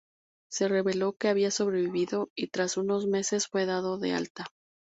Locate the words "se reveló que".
0.49-1.27